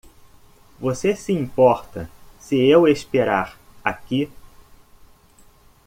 [0.79, 2.09] Você se importa
[2.39, 4.31] se eu esperar aqui?